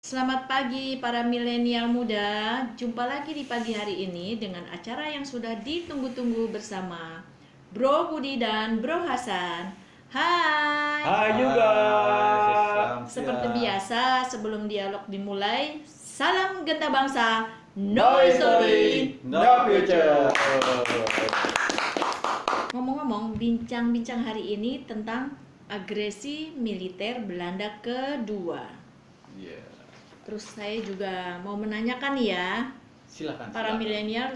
Selamat 0.00 0.48
pagi 0.48 0.96
para 0.96 1.20
milenial 1.28 1.92
muda. 1.92 2.64
Jumpa 2.72 3.04
lagi 3.04 3.36
di 3.36 3.44
pagi 3.44 3.76
hari 3.76 4.08
ini 4.08 4.40
dengan 4.40 4.64
acara 4.72 5.12
yang 5.12 5.28
sudah 5.28 5.60
ditunggu-tunggu 5.60 6.48
bersama 6.48 7.20
Bro 7.68 8.16
Budi 8.16 8.40
dan 8.40 8.80
Bro 8.80 9.04
Hasan. 9.04 9.83
Hai. 10.14 11.02
Hai 11.02 11.30
juga. 11.42 11.70
Seperti 13.02 13.50
biasa, 13.50 14.22
sebelum 14.22 14.70
dialog 14.70 15.02
dimulai, 15.10 15.82
salam 15.90 16.62
genta 16.62 16.86
bangsa. 16.86 17.50
No 17.74 18.22
No 18.22 18.22
history. 18.22 19.18
no 19.26 19.66
future. 19.66 20.30
Ngomong-ngomong, 22.70 23.34
bincang-bincang 23.34 24.22
hari 24.22 24.54
ini 24.54 24.86
tentang 24.86 25.34
agresi 25.66 26.54
militer 26.54 27.18
Belanda 27.26 27.82
kedua. 27.82 28.70
Iya. 29.34 29.66
Terus 30.22 30.46
saya 30.54 30.78
juga 30.78 31.42
mau 31.42 31.58
menanyakan 31.58 32.14
ya, 32.22 32.70
Silakan. 33.10 33.50
para 33.50 33.74
milenial 33.74 34.30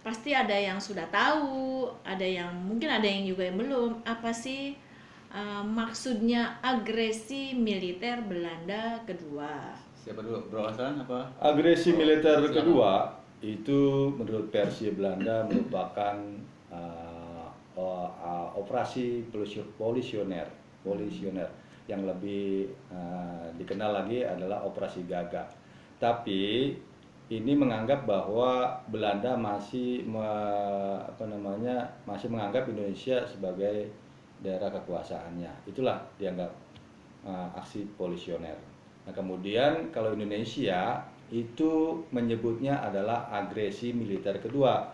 pasti 0.00 0.32
ada 0.32 0.56
yang 0.56 0.80
sudah 0.80 1.04
tahu, 1.12 1.92
ada 2.08 2.24
yang 2.24 2.56
mungkin 2.56 2.88
ada 2.88 3.04
yang 3.04 3.28
juga 3.28 3.52
yang 3.52 3.60
belum. 3.60 4.00
Apa 4.08 4.32
sih 4.32 4.80
uh, 5.34 5.62
maksudnya 5.66 6.56
agresi 6.62 7.52
militer 7.58 8.22
Belanda 8.24 9.02
kedua? 9.04 9.74
Siapa 9.94 10.20
dulu? 10.20 10.38
Bro 10.48 10.68
Hasan 10.68 11.00
apa? 11.00 11.26
Agresi 11.40 11.90
Oh, 11.92 11.98
militer 11.98 12.38
silakan. 12.38 12.54
kedua 12.54 12.92
itu 13.40 13.80
menurut 14.14 14.48
versi 14.48 14.88
Belanda 14.92 15.44
merupakan 15.44 16.16
uh, 16.72 17.48
uh, 17.76 18.08
uh, 18.08 18.48
operasi 18.56 19.26
polisio- 19.28 19.68
polisioner, 19.76 20.48
polisioner 20.80 21.48
yang 21.84 22.08
lebih 22.08 22.68
uh, 22.88 23.44
dikenal 23.60 23.92
lagi 23.92 24.24
adalah 24.24 24.64
operasi 24.64 25.04
Gaga. 25.04 25.44
Tapi 26.00 26.72
ini 27.28 27.52
menganggap 27.56 28.04
bahwa 28.04 28.76
Belanda 28.88 29.36
masih 29.36 30.04
me- 30.04 31.00
apa 31.00 31.24
namanya 31.24 31.84
masih 32.04 32.28
menganggap 32.28 32.68
Indonesia 32.68 33.24
sebagai 33.24 33.88
daerah 34.44 34.68
kekuasaannya. 34.68 35.64
Itulah 35.64 36.04
dianggap 36.20 36.52
uh, 37.24 37.48
aksi 37.56 37.88
polisioner. 37.96 38.60
Nah, 39.08 39.12
kemudian 39.16 39.88
kalau 39.88 40.12
Indonesia 40.12 41.00
itu 41.32 42.04
menyebutnya 42.12 42.84
adalah 42.84 43.32
agresi 43.32 43.96
militer 43.96 44.36
kedua. 44.38 44.92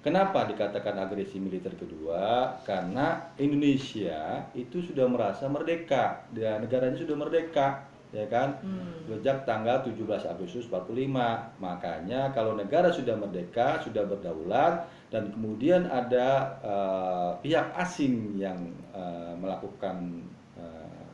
Kenapa 0.00 0.48
dikatakan 0.48 0.96
agresi 0.96 1.36
militer 1.36 1.76
kedua? 1.76 2.56
Karena 2.64 3.36
Indonesia 3.36 4.48
itu 4.56 4.80
sudah 4.80 5.04
merasa 5.04 5.44
merdeka 5.44 6.24
dan 6.32 6.64
negaranya 6.64 6.96
sudah 6.96 7.16
merdeka, 7.20 7.84
ya 8.10 8.26
kan? 8.26 8.58
Hmm. 8.62 9.06
Sejak 9.06 9.46
tanggal 9.46 9.82
17 9.86 10.26
Agustus 10.26 10.66
45. 10.66 11.10
Makanya 11.62 12.30
kalau 12.34 12.58
negara 12.58 12.90
sudah 12.90 13.14
merdeka, 13.14 13.78
sudah 13.82 14.06
berdaulat 14.06 14.86
dan 15.10 15.30
kemudian 15.30 15.86
ada 15.86 16.54
eh, 16.62 17.30
pihak 17.42 17.74
asing 17.78 18.38
yang 18.38 18.58
eh, 18.94 19.34
melakukan 19.38 20.26
eh, 20.58 21.08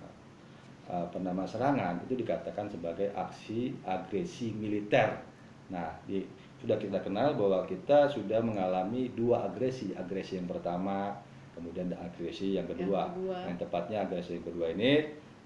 apa 0.87 1.19
nama 1.19 1.43
serangan 1.43 1.99
itu 2.07 2.23
dikatakan 2.23 2.71
sebagai 2.71 3.11
aksi 3.13 3.75
agresi 3.83 4.55
militer. 4.55 5.19
Nah, 5.67 5.91
di, 6.07 6.23
sudah 6.63 6.79
kita 6.79 7.03
kenal 7.03 7.35
bahwa 7.35 7.67
kita 7.67 8.07
sudah 8.07 8.39
mengalami 8.39 9.11
dua 9.19 9.51
agresi, 9.51 9.91
agresi 9.99 10.39
yang 10.39 10.47
pertama, 10.47 11.11
kemudian 11.59 11.91
ada 11.91 12.07
agresi 12.07 12.55
yang 12.55 12.71
kedua. 12.71 13.11
Yang 13.11 13.15
kedua. 13.19 13.37
Yang 13.51 13.59
tepatnya 13.67 13.99
agresi 14.07 14.31
yang 14.39 14.47
kedua 14.47 14.67
ini 14.71 14.93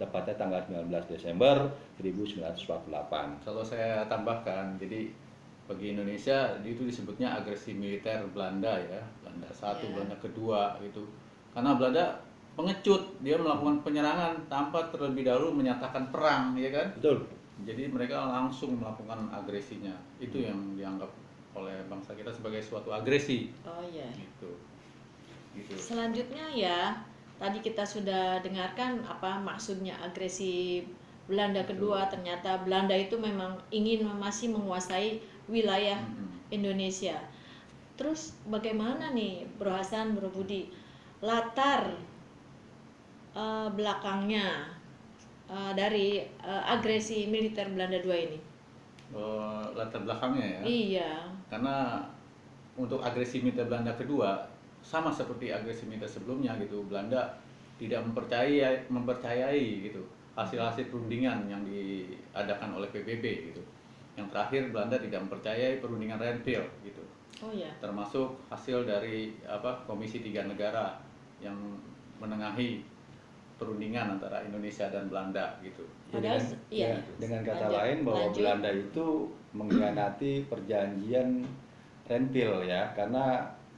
tepatnya 0.01 0.33
tanggal 0.41 0.65
19 0.65 1.13
Desember 1.13 1.69
1948. 2.01 3.45
Kalau 3.45 3.61
saya 3.61 4.09
tambahkan, 4.09 4.81
jadi 4.81 5.13
bagi 5.69 5.95
Indonesia 5.95 6.57
itu 6.65 6.83
disebutnya 6.83 7.37
agresi 7.37 7.77
militer 7.77 8.25
Belanda 8.33 8.81
ya, 8.81 9.05
Belanda 9.21 9.53
satu, 9.53 9.87
Ya. 9.87 9.93
Belanda 10.01 10.17
kedua 10.19 10.81
gitu. 10.81 11.05
Karena 11.53 11.77
Belanda 11.77 12.19
pengecut, 12.57 13.21
dia 13.23 13.37
melakukan 13.39 13.85
penyerangan 13.87 14.35
tanpa 14.51 14.89
terlebih 14.91 15.29
dahulu 15.29 15.55
menyatakan 15.55 16.11
perang, 16.11 16.57
ya 16.59 16.73
kan? 16.75 16.91
Betul. 16.99 17.29
Jadi 17.63 17.93
mereka 17.93 18.25
langsung 18.25 18.81
melakukan 18.81 19.29
agresinya. 19.31 19.95
Itu 20.17 20.41
yang 20.41 20.75
dianggap 20.75 21.13
oleh 21.55 21.77
bangsa 21.87 22.17
kita 22.17 22.33
sebagai 22.33 22.65
suatu 22.65 22.91
agresi. 22.91 23.53
Oh 23.63 23.85
iya. 23.85 24.09
Gitu. 24.17 24.51
Gitu. 25.55 25.75
Selanjutnya 25.77 26.47
ya, 26.55 26.81
tadi 27.41 27.65
kita 27.65 27.83
sudah 27.83 28.45
dengarkan 28.45 29.01
apa 29.09 29.41
maksudnya 29.41 29.97
agresi 30.05 30.85
Belanda 31.25 31.65
kedua. 31.65 32.07
Ternyata 32.13 32.61
Belanda 32.63 32.93
itu 32.93 33.17
memang 33.17 33.57
ingin 33.73 34.05
masih 34.21 34.53
menguasai 34.53 35.25
wilayah. 35.49 35.99
Indonesia. 36.51 37.17
Terus 37.95 38.35
bagaimana 38.51 39.15
nih 39.15 39.47
Bro 39.57 39.73
Hasan, 39.73 40.19
Bro 40.19 40.35
Budi, 40.35 40.69
latar 41.23 41.95
eh, 43.33 43.69
belakangnya 43.71 44.67
eh, 45.47 45.73
dari 45.79 46.21
eh, 46.27 46.63
agresi 46.67 47.31
militer 47.31 47.71
Belanda 47.71 48.03
dua 48.03 48.17
ini? 48.19 48.39
Eh, 49.15 49.65
latar 49.79 50.03
belakangnya 50.03 50.47
ya. 50.47 50.61
Iya. 50.67 51.13
Karena 51.49 52.05
untuk 52.75 53.01
agresi 53.03 53.43
militer 53.43 53.67
Belanda 53.71 53.95
kedua 53.95 54.47
sama 54.81 55.13
seperti 55.13 55.53
agresi 55.53 55.87
militer 55.87 56.09
sebelumnya 56.09 56.57
gitu. 56.59 56.83
Belanda 56.89 57.39
tidak 57.81 58.05
mempercayai 58.05 58.89
mempercayai 58.93 59.89
gitu 59.89 60.03
hasil-hasil 60.37 60.89
perundingan 60.89 61.49
yang 61.51 61.61
diadakan 61.65 62.81
oleh 62.81 62.89
PBB 62.93 63.53
gitu. 63.53 63.63
Yang 64.17 64.29
terakhir 64.33 64.63
Belanda 64.73 64.97
tidak 64.97 65.21
mempercayai 65.29 65.81
perundingan 65.81 66.21
Renville 66.21 66.69
gitu. 66.85 67.03
Oh 67.41 67.49
ya. 67.57 67.73
termasuk 67.81 68.37
hasil 68.53 68.85
dari 68.85 69.33
apa 69.49 69.81
Komisi 69.89 70.21
Tiga 70.21 70.45
Negara 70.45 71.01
yang 71.41 71.57
menengahi 72.21 72.85
perundingan 73.57 74.17
antara 74.17 74.45
Indonesia 74.45 74.89
dan 74.93 75.09
Belanda 75.09 75.57
gitu. 75.65 75.85
Padahal 76.13 76.37
dengan, 76.37 76.57
iya. 76.69 76.97
ya, 76.97 77.01
dengan 77.17 77.41
kata 77.45 77.65
Lanjut, 77.69 77.81
lain 77.81 77.99
bahwa 78.05 78.21
lanjut. 78.21 78.37
Belanda 78.37 78.71
itu 78.73 79.07
mengkhianati 79.57 80.33
perjanjian 80.49 81.29
Renville 82.09 82.61
ya, 82.69 82.83
karena 82.93 83.25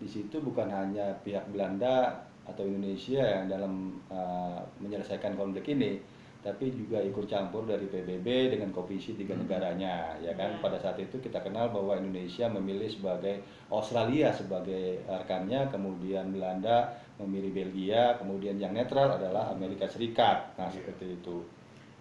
di 0.02 0.08
situ 0.10 0.42
bukan 0.42 0.66
hanya 0.66 1.14
pihak 1.22 1.46
Belanda 1.54 2.26
atau 2.42 2.66
Indonesia 2.66 3.22
yang 3.22 3.46
dalam 3.46 4.02
uh, 4.10 4.58
menyelesaikan 4.82 5.38
konflik 5.38 5.70
ini, 5.70 6.02
tapi 6.42 6.74
juga 6.74 6.98
ikut 6.98 7.30
campur 7.30 7.62
dari 7.70 7.86
PBB 7.86 8.58
dengan 8.58 8.74
komisi 8.74 9.14
tiga 9.14 9.38
Hmm. 9.38 9.46
negaranya 9.46 10.18
ya 10.18 10.34
kan. 10.34 10.58
Ya. 10.58 10.58
Pada 10.58 10.74
saat 10.82 10.98
itu 10.98 11.22
kita 11.22 11.38
kenal 11.38 11.70
bahwa 11.70 11.94
Indonesia 11.94 12.50
memilih 12.50 12.90
sebagai 12.90 13.46
Australia 13.70 14.34
sebagai 14.34 15.06
rekannya, 15.06 15.70
kemudian 15.70 16.34
Belanda 16.34 16.98
memilih 17.22 17.54
Belgia, 17.54 18.18
kemudian 18.18 18.58
yang 18.58 18.74
netral 18.74 19.14
adalah 19.14 19.54
Amerika 19.54 19.86
Serikat. 19.86 20.58
Nah, 20.58 20.66
Iya. 20.66 20.82
seperti 20.82 21.22
itu. 21.22 21.46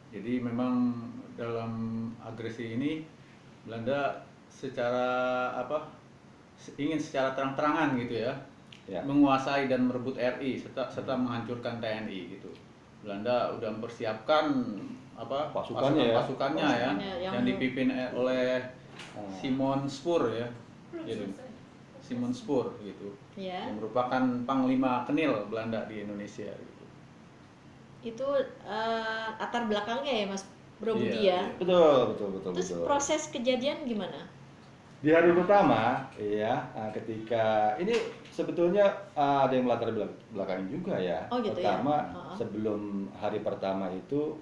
Jadi 0.09 0.41
memang 0.41 1.05
dalam 1.37 1.71
agresi 2.19 2.75
ini 2.75 3.05
Belanda 3.63 4.25
secara 4.49 5.53
apa 5.55 6.00
ingin 6.77 6.99
secara 6.99 7.33
terang-terangan 7.33 7.97
gitu 7.97 8.21
ya, 8.21 8.33
Ya. 8.89 8.99
menguasai 9.05 9.69
dan 9.69 9.87
merebut 9.87 10.17
RI 10.17 10.57
serta 10.57 10.89
serta 10.89 11.13
menghancurkan 11.15 11.79
TNI 11.79 12.37
gitu. 12.37 12.49
Belanda 13.01 13.53
udah 13.55 13.69
mempersiapkan 13.71 14.45
apa 15.15 15.53
Pasukannya 15.53 16.11
ya. 16.11 16.15
pasukannya 16.17 16.65
ya, 16.65 16.89
Pasukannya 16.91 17.11
yang- 17.21 17.33
yang 17.33 17.45
dipimpin 17.45 17.87
oleh 18.13 18.61
Ah. 19.15 19.25
Simon 19.33 19.85
Spur 19.87 20.29
ya, 20.29 20.45
gitu. 21.05 21.25
Simon 22.01 22.33
Spur 22.33 22.73
gitu, 22.81 23.15
Ya. 23.33 23.65
yang 23.65 23.77
merupakan 23.77 24.19
panglima 24.43 25.05
kenil 25.05 25.47
Belanda 25.47 25.85
di 25.85 26.03
Indonesia 26.03 26.49
gitu. 26.49 26.83
Itu 28.03 28.27
eh, 28.65 29.27
latar 29.37 29.65
belakangnya 29.65 30.11
ya 30.11 30.25
Mas 30.27 30.43
Bro 30.81 30.97
Budi 30.97 31.29
ya. 31.29 31.45
iya. 31.45 31.57
Betul, 31.61 32.13
betul, 32.13 32.27
betul, 32.35 32.51
Terus 32.57 32.69
betul. 32.73 32.85
proses 32.85 33.21
kejadian 33.29 33.85
gimana? 33.85 34.25
Di 35.01 35.09
hari 35.09 35.33
pertama, 35.33 35.97
ya, 36.21 36.61
ketika 36.93 37.73
ini 37.81 37.97
sebetulnya 38.29 38.85
ah, 39.17 39.49
ada 39.49 39.57
yang 39.57 39.65
melatar 39.65 39.89
belak- 39.89 40.21
belakang 40.29 40.69
juga 40.69 40.93
ya. 41.01 41.25
Oh, 41.33 41.41
gitu 41.41 41.57
ya? 41.57 41.81
pertama, 41.81 42.05
Ha-ha. 42.13 42.37
sebelum 42.37 43.09
hari 43.17 43.41
pertama 43.41 43.89
itu 43.89 44.37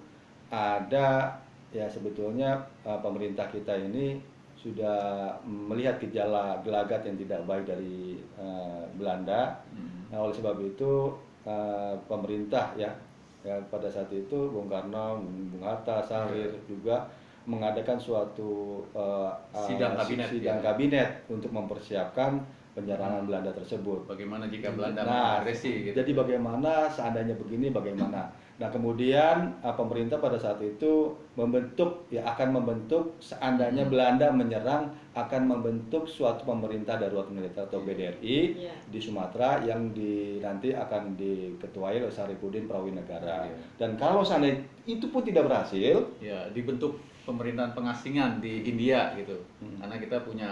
ada 0.52 1.32
ya 1.72 1.88
sebetulnya 1.88 2.60
ah, 2.84 3.00
pemerintah 3.00 3.48
kita 3.48 3.72
ini 3.72 4.20
sudah 4.60 5.32
melihat 5.48 5.96
gejala 5.96 6.60
gelagat 6.60 7.08
yang 7.08 7.16
tidak 7.16 7.40
baik 7.48 7.64
dari 7.64 8.20
ah, 8.36 8.84
Belanda. 9.00 9.56
Hmm. 9.72 10.12
Nah, 10.12 10.28
oleh 10.28 10.34
sebab 10.36 10.60
itu 10.60 11.16
eh, 11.48 11.94
pemerintah 12.04 12.76
ya 12.76 12.92
Ya 13.40 13.56
pada 13.72 13.88
saat 13.88 14.12
itu 14.12 14.52
Bung 14.52 14.68
Karno, 14.68 15.16
Bung 15.24 15.64
Hatta, 15.64 16.04
Sahrir 16.04 16.52
juga 16.68 17.08
mengadakan 17.48 17.96
suatu 17.96 18.84
eh, 18.92 19.32
eh, 19.56 19.66
Sidang 19.68 19.96
kabinet, 19.96 20.28
sidang 20.28 20.58
ya. 20.60 20.64
kabinet 20.64 21.08
untuk 21.32 21.50
mempersiapkan 21.54 22.44
penyerangan 22.72 23.26
Belanda 23.26 23.50
tersebut. 23.50 24.06
Bagaimana 24.06 24.46
jika 24.46 24.70
Belanda 24.70 25.02
Nah, 25.02 25.42
mengagresi 25.42 25.90
gitu. 25.90 25.94
Jadi 25.98 26.12
bagaimana 26.14 26.86
seandainya 26.86 27.34
begini 27.34 27.68
bagaimana? 27.68 28.30
Nah 28.60 28.68
kemudian 28.68 29.56
uh, 29.64 29.72
pemerintah 29.72 30.20
pada 30.20 30.36
saat 30.36 30.60
itu 30.60 31.16
membentuk 31.32 32.04
ya 32.12 32.20
akan 32.28 32.60
membentuk 32.60 33.16
seandainya 33.16 33.88
Hmm. 33.88 33.92
Belanda 33.96 34.28
menyerang 34.28 34.92
akan 35.16 35.42
membentuk 35.48 36.04
suatu 36.04 36.44
pemerintah 36.44 37.00
darurat 37.00 37.24
militer 37.32 37.64
atau 37.64 37.80
BDRI 37.80 38.60
Iya. 38.60 38.74
di 38.84 39.00
Sumatera 39.00 39.64
yang 39.64 39.96
di 39.96 40.36
nanti 40.38 40.76
akan 40.76 41.16
diketuai 41.16 42.04
oleh 42.04 42.12
Sarifudin 42.12 42.68
Prawinegara. 42.68 43.48
Iya. 43.48 43.56
Dan 43.80 43.96
kalau 43.96 44.20
seandainya 44.20 44.60
itu 44.84 45.08
pun 45.08 45.24
tidak 45.24 45.48
berhasil, 45.48 45.96
ya 46.20 46.44
dibentuk 46.52 47.00
pemerintahan 47.24 47.72
pengasingan 47.72 48.44
di 48.44 48.68
India 48.68 49.16
gitu 49.16 49.40
Hmm. 49.64 49.80
karena 49.80 49.96
kita 49.96 50.16
punya 50.20 50.50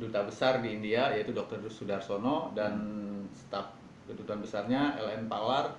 duta 0.00 0.24
besar 0.24 0.64
di 0.64 0.74
India 0.80 1.12
yaitu 1.12 1.34
Dr. 1.36 1.60
Sudarsono 1.68 2.50
dan 2.56 2.74
staf 3.32 3.76
kedutaan 4.08 4.42
besarnya 4.42 4.98
LN 4.98 5.30
Palar 5.30 5.72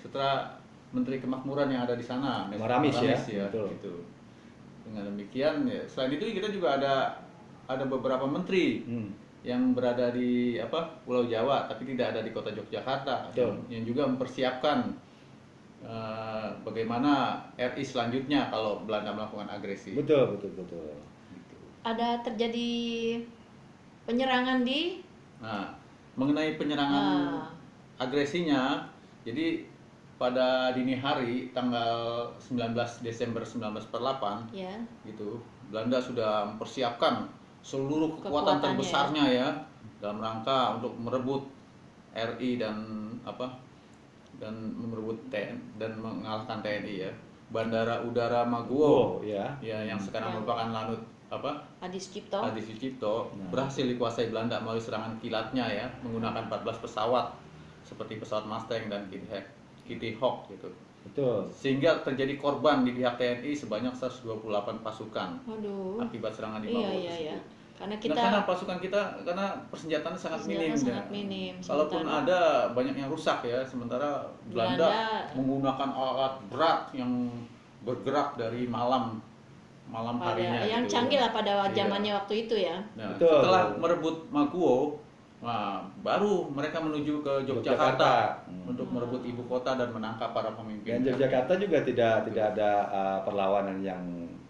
serta 0.00 0.58
Menteri 0.90 1.22
Kemakmuran 1.22 1.70
yang 1.70 1.86
ada 1.86 1.94
di 1.94 2.04
sana 2.04 2.50
Maramis 2.50 2.98
ya, 2.98 3.14
ya 3.28 3.46
betul. 3.48 3.66
gitu. 3.78 3.94
dengan 4.90 5.06
demikian 5.14 5.54
ya 5.70 5.80
selain 5.86 6.18
itu 6.18 6.24
kita 6.34 6.50
juga 6.50 6.76
ada 6.80 6.94
ada 7.70 7.84
beberapa 7.86 8.26
menteri 8.26 8.82
hmm, 8.82 9.08
yang 9.46 9.72
berada 9.72 10.12
di 10.12 10.58
apa 10.60 11.00
Pulau 11.06 11.24
Jawa 11.24 11.64
tapi 11.70 11.88
tidak 11.94 12.12
ada 12.16 12.20
di 12.20 12.34
kota 12.34 12.52
Yogyakarta 12.52 13.32
Betul. 13.32 13.40
yang, 13.40 13.54
yang 13.70 13.84
juga 13.86 14.02
mempersiapkan 14.10 14.78
eh, 15.86 16.48
bagaimana 16.60 17.40
RI 17.56 17.84
selanjutnya 17.86 18.52
kalau 18.52 18.84
Belanda 18.84 19.16
melakukan 19.16 19.48
agresi. 19.48 19.96
betul 19.96 20.36
betul 20.36 20.52
betul. 20.60 20.92
Ada 21.80 22.20
terjadi 22.20 22.68
penyerangan 24.04 24.62
di 24.62 25.02
Nah, 25.40 25.72
mengenai 26.14 26.60
penyerangan 26.60 27.06
Ah. 27.40 27.48
agresinya, 27.96 28.84
jadi 29.24 29.64
pada 30.14 30.68
dini 30.70 30.92
hari 30.92 31.48
tanggal 31.50 32.28
19 32.36 33.00
Desember 33.00 33.40
1948 33.40 34.52
ya 34.52 34.68
gitu, 35.02 35.40
Belanda 35.72 35.96
sudah 35.96 36.44
mempersiapkan 36.46 37.24
seluruh 37.60 38.20
kekuatan 38.20 38.60
Kekuatannya. 38.60 38.64
terbesarnya 38.68 39.24
ya 39.26 39.48
dalam 39.96 40.20
rangka 40.20 40.76
untuk 40.76 40.92
merebut 40.96 41.48
RI 42.12 42.60
dan 42.60 42.76
apa 43.24 43.56
dan 44.36 44.52
merebut 44.76 45.16
TN 45.28 45.56
dan 45.76 45.96
mengalahkan 45.96 46.60
TNI 46.60 46.94
ya. 47.00 47.12
Bandara 47.48 48.04
Udara 48.04 48.44
Maguwo 48.44 48.84
Oh 48.86 49.24
ya. 49.24 49.56
ya 49.58 49.82
yang 49.82 49.96
sekarang 49.96 50.30
Yang- 50.30 50.36
merupakan 50.44 50.68
lanut 50.70 51.00
apa? 51.30 51.62
Adi 51.78 51.96
Sucipto 51.96 52.36
Adi 52.36 52.58
Sucipto 52.58 53.30
Nah. 53.32 53.48
berhasil 53.48 53.86
dikuasai 53.86 54.28
Belanda 54.28 54.58
melalui 54.58 54.78
serangan 54.78 55.14
kilatnya 55.16 55.62
ya. 55.64 55.86
Menggunakan 56.00 56.50
14 56.50 56.76
pesawat 56.80 57.30
seperti 57.80 58.18
pesawat 58.18 58.44
Mustang 58.44 58.86
dan 58.86 59.06
Kitty 59.06 59.24
Hawk, 59.24 59.46
Kitty 59.84 60.10
Hawk 60.14 60.46
gitu. 60.48 60.68
Betul. 61.00 61.48
sehingga 61.50 61.96
terjadi 62.04 62.36
korban 62.36 62.84
di 62.84 62.92
pihak 62.92 63.16
TNI 63.16 63.56
sebanyak 63.56 63.88
128 63.90 64.44
pasukan 64.78 65.32
Waduh. 65.42 65.96
akibat 65.98 66.28
serangan 66.28 66.60
di 66.60 66.68
iya 66.68 66.76
Maguwo 66.76 66.92
iya 66.92 67.08
tersebut. 67.08 67.24
iya 67.24 67.38
karena 67.72 67.94
Nah, 67.94 68.02
kita 68.04 68.20
karena 68.20 68.40
pasukan 68.44 68.78
kita 68.78 69.00
karena 69.24 69.46
persenjataannya 69.66 70.20
sangat 70.20 70.38
Persenjataan 70.38 70.68
minim 70.68 70.76
sangat 70.76 71.00
ya. 71.00 71.08
minim, 71.10 71.54
Kalaupun 71.56 72.04
sementara- 72.04 72.20
ada 72.20 72.40
banyak 72.70 72.94
yang 72.94 73.08
rusak 73.08 73.38
ya, 73.42 73.58
sementara 73.64 74.10
Belanda, 74.44 74.76
Belanda- 74.76 75.24
menggunakan 75.32 75.88
alat 75.88 76.34
berat 76.46 76.80
yang 76.92 77.12
bergerak 77.80 78.36
dari 78.36 78.68
malam 78.68 79.24
malam 79.90 80.14
pada 80.16 80.32
harinya 80.32 80.62
yang 80.64 80.82
gitu 80.84 80.92
canggih 80.92 81.18
ya. 81.18 81.22
lah 81.22 81.30
pada 81.32 81.52
Iya. 81.60 81.74
zamannya 81.76 82.12
waktu 82.14 82.34
itu 82.40 82.54
ya 82.56 82.76
Nah, 82.94 83.10
Betul. 83.12 83.28
setelah 83.36 83.62
merebut 83.74 84.16
Maguwo, 84.28 84.76
nah, 85.40 85.82
baru 86.00 86.32
mereka 86.48 86.78
menuju 86.78 87.12
ke 87.18 87.32
Yogyakarta, 87.42 87.50
Yogyakarta. 87.50 88.12
Hmm. 88.46 88.70
untuk 88.70 88.86
merebut 88.86 89.22
ibu 89.22 89.42
kota 89.44 89.74
dan 89.74 89.90
menangkap 89.90 90.30
para 90.30 90.50
pemimpin. 90.52 91.02
Dan 91.02 91.10
Yogyakarta 91.10 91.52
juga 91.56 91.82
tidak 91.82 92.14
tidak 92.24 92.44
ada 92.52 92.70
uh, 92.88 93.18
perlawanan 93.22 93.80
yang 93.80 94.00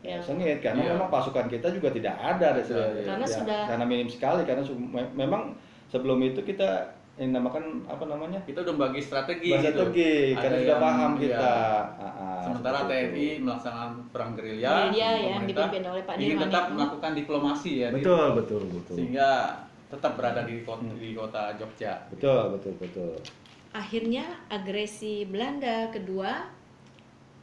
Ya. 0.01 0.17
sengit 0.17 0.61
karena 0.61 0.81
Iya. 0.83 0.91
memang 0.95 1.09
pasukan 1.09 1.45
kita 1.47 1.69
juga 1.71 1.89
tidak 1.89 2.15
ada 2.15 2.53
di 2.53 2.63
Iya, 2.63 2.85
iya. 2.95 3.05
Karena 3.07 3.27
sudah- 3.27 3.67
karena 3.69 3.85
minim 3.85 4.09
sekali 4.09 4.43
karena 4.45 4.61
su- 4.61 4.73
me- 4.75 5.13
memang 5.15 5.53
sebelum 5.87 6.17
itu 6.23 6.41
kita 6.43 6.89
yang 7.17 7.31
namakan 7.33 7.65
apa 7.85 8.05
namanya 8.07 8.41
Kita 8.43 8.63
udah 8.63 8.75
bagi 8.79 8.99
strategi 8.99 9.51
gitu. 9.51 9.61
strategi 9.61 10.11
Ada 10.31 10.41
karena 10.41 10.57
sudah 10.59 10.79
paham 10.79 11.11
iya. 11.11 11.21
kita. 11.21 11.53
Ah, 11.93 12.05
ah, 12.07 12.41
Sementara 12.41 12.79
TNI 12.85 13.05
itu. 13.13 13.43
melaksanakan 13.43 13.91
perang 14.09 14.31
gerilya, 14.33 14.71
Gerilya 14.71 15.09
yang 15.11 15.21
pemerintah 15.37 15.49
dipimpin 15.67 15.83
oleh 15.87 16.03
Pak 16.03 16.15
ingin 16.17 16.39
tetap 16.41 16.65
itu. 16.65 16.73
melakukan 16.73 17.13
diplomasi 17.15 17.73
ya, 17.77 17.89
di- 17.89 17.95
betul 17.99 18.27
betul 18.35 18.63
betul 18.67 18.95
sehingga 18.95 19.29
tetap 19.87 20.13
berada 20.15 20.41
di 20.43 20.55
kota, 20.61 20.87
di 20.95 21.11
kota 21.13 21.43
Jogja. 21.55 21.93
betul 22.09 22.43
betul 22.55 22.73
betul. 22.79 23.13
akhirnya 23.71 24.25
agresi 24.49 25.23
Belanda 25.25 25.91
kedua 25.91 26.59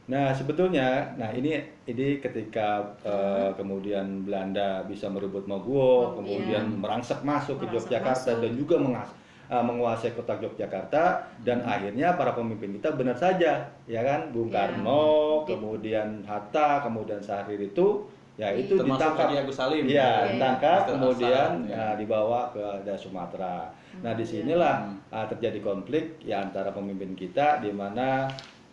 Nah 0.08 0.32
sebetulnya, 0.32 0.88
nah 1.14 1.28
ini 1.28 1.52
ini 1.84 2.16
ketika 2.16 2.80
eh, 3.04 3.52
kemudian 3.52 4.24
Belanda 4.24 4.80
bisa 4.82 5.04
merebut 5.06 5.44
Maguwo, 5.44 5.84
Oh, 5.84 6.16
kemudian 6.16 6.64
iya. 6.64 6.80
merangsek 6.80 7.20
masuk 7.20 7.60
ke 7.60 7.68
Merangsek 7.68 7.92
Yogyakarta 7.92 8.16
masuk. 8.32 8.40
dan 8.40 8.52
juga 8.54 8.74
mengas- 8.80 9.12
eh, 9.48 9.62
menguasai 9.62 10.12
kota 10.12 10.36
Yogyakarta 10.36 11.04
dan 11.40 11.64
akhirnya 11.64 12.14
para 12.14 12.32
pemimpin 12.32 12.76
kita 12.76 12.92
benar 12.92 13.16
saja, 13.16 13.64
ya 13.84 14.00
kan, 14.00 14.28
Bung 14.30 14.48
Iya. 14.48 14.68
Karno, 14.70 15.04
Di- 15.42 15.50
kemudian 15.50 16.20
Hatta, 16.22 16.80
kemudian 16.80 17.18
Sahrir 17.18 17.58
itu, 17.58 18.04
ya 18.36 18.52
itu 18.52 18.76
Termasuk 18.76 19.00
ditangkap. 19.16 19.40
Agus 19.40 19.56
Salim. 19.56 19.84
Iya, 19.84 19.96
Iya. 19.98 20.10
ditangkap 20.36 20.80
Mr. 20.80 20.88
kemudian 20.94 21.50
Hasan, 21.58 21.66
ya. 21.66 21.76
nah, 21.76 21.92
dibawa 21.96 22.40
ke 22.52 22.64
daerah 22.84 23.00
Sumatera. 23.00 23.56
Nah, 23.98 24.12
Hmm, 24.12 24.20
di 24.20 24.24
sinilah 24.24 24.76
iya. 25.10 25.16
ah, 25.16 25.26
terjadi 25.26 25.58
konflik 25.58 26.20
ya 26.22 26.38
antara 26.40 26.70
pemimpin 26.70 27.12
kita 27.12 27.58
di 27.58 27.72
mana 27.72 28.28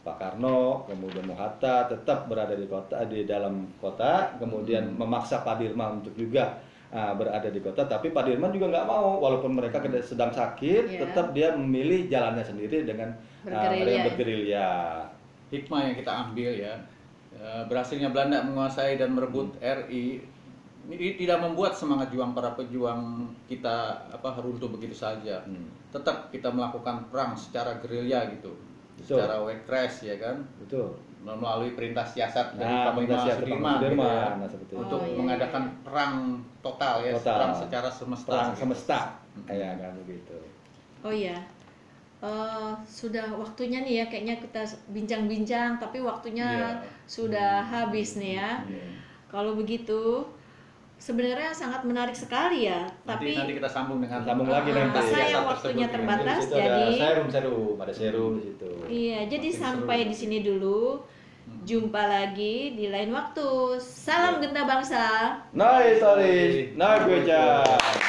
Pak 0.05 0.21
Karno, 0.21 0.85
kemudian 0.85 1.25
Muhatta 1.25 1.89
tetap 1.89 2.29
berada 2.29 2.53
di 2.53 2.69
kota 2.69 3.01
di 3.05 3.25
dalam 3.25 3.65
kota, 3.79 4.37
kemudian 4.37 4.93
Hmm. 4.93 5.01
memaksa 5.01 5.41
Pak 5.41 5.57
Dirman 5.57 5.97
untuk 5.99 6.13
juga 6.13 6.61
ah, 6.89 7.13
berada 7.13 7.47
di 7.47 7.57
kota, 7.57 7.83
tapi 7.83 8.09
Pak 8.09 8.25
Dirman 8.25 8.49
juga 8.49 8.69
nggak 8.69 8.85
mau, 8.85 9.17
walaupun 9.17 9.53
mereka 9.53 9.77
sedang 9.99 10.29
sakit, 10.29 10.83
Iya. 10.87 10.99
tetap 11.01 11.31
dia 11.31 11.51
memilih 11.51 12.05
jalannya 12.05 12.41
sendiri 12.41 12.83
dengan 12.83 13.09
ah, 13.45 13.49
Bergerilya. 13.65 13.81
dengan 13.81 14.01
bergerilya. 14.07 14.67
hikmah 15.45 15.79
yang 15.83 15.95
kita 15.95 16.11
ambil 16.11 16.51
ya 16.51 16.73
eh, 17.31 17.63
berhasilnya 17.65 18.09
Belanda 18.09 18.41
menguasai 18.41 18.95
dan 18.95 19.13
merebut 19.13 19.53
RI 19.57 20.25
ini 20.85 21.17
tidak 21.17 21.41
membuat 21.41 21.73
semangat 21.73 22.09
juang 22.09 22.31
para 22.31 22.53
pejuang 22.53 23.25
kita 23.45 23.75
apa 24.07 24.37
runtuh 24.37 24.69
begitu 24.69 24.93
saja 24.93 25.41
Hmm. 25.41 25.69
tetap 25.89 26.29
kita 26.29 26.47
melakukan 26.47 27.09
perang 27.09 27.33
secara 27.33 27.77
gerilya 27.77 28.25
gitu 28.31 28.53
Betul. 28.95 29.17
secara 29.17 29.37
wekres 29.39 30.01
ya 30.01 30.17
kan 30.17 30.41
Betul. 30.59 30.97
Melalui 31.27 31.71
perintah 31.71 32.05
siasat 32.05 32.53
dari 32.53 32.69
Nah, 32.69 32.85
Panglima 32.85 32.95
perintah 32.95 33.19
siasat 33.19 33.39
Sudirman, 33.41 33.73
gitu 33.73 33.85
ya, 33.97 34.29
nah, 34.31 34.47
seperti 34.47 34.69
itu. 34.69 34.75
untuk 34.77 34.99
Oh, 34.99 35.05
iya, 35.05 35.17
mengadakan 35.17 35.63
iya. 35.63 35.77
perang 35.81 36.13
total 36.61 36.95
ya 36.99 37.11
Total. 37.15 37.33
perang 37.33 37.53
secara 37.57 37.89
semesta 37.89 38.29
Perang 38.29 38.47
gitu. 38.47 38.59
semesta, 38.61 38.99
Hmm. 39.31 39.45
kayak 39.45 39.71
kan 39.79 39.93
begitu. 39.99 40.37
oh 41.01 41.11
iya 41.11 41.37
Eh, 42.17 42.71
sudah 42.81 43.27
waktunya 43.29 43.81
nih 43.81 44.01
ya 44.01 44.05
kayaknya 44.07 44.35
kita 44.39 44.63
bincang-bincang 44.89 45.77
tapi 45.77 45.99
waktunya 45.99 46.47
Iya. 46.47 46.71
sudah 47.05 47.61
habis 47.61 48.17
nih 48.17 48.39
ya 48.39 48.65
Iya. 48.65 48.87
kalau 49.27 49.53
begitu 49.53 50.25
sebenarnya 50.97 51.51
sangat 51.51 51.83
menarik 51.83 52.15
sekali 52.15 52.65
ya 52.65 52.87
nanti 53.03 53.29
tapi 53.29 53.37
nanti 53.37 53.53
kita 53.53 53.67
sambung 53.67 53.99
dengan 53.99 54.23
Sambung 54.23 54.47
lagi 54.47 54.71
Ah, 54.71 54.87
nanti. 54.87 54.99
siasat 55.05 55.43
waktunya 55.43 55.87
terbatas. 55.87 56.41
Jadi- 56.47 56.57
ada 56.57 56.97
serum 56.97 57.27
serum, 57.29 57.75
ada 57.77 57.93
serum 57.93 58.31
di 58.33 58.43
situ. 58.43 58.69
Iya, 58.87 59.19
jadi 59.27 59.47
Makin 59.47 59.61
sampai 59.61 59.97
seru. 59.99 60.09
di 60.09 60.15
sini 60.15 60.37
dulu. 60.41 60.79
Jumpa 61.65 61.97
lagi 62.05 62.77
di 62.77 62.93
lain 62.93 63.09
waktu. 63.09 63.81
Salam 63.81 64.37
Iya. 64.37 64.41
Genta 64.45 64.61
Bangsa. 64.69 65.05
Nice, 65.49 65.97
Aris. 65.97 66.77
Nice, 66.77 67.03
Beja. 67.09 67.65
Don't 67.65 68.04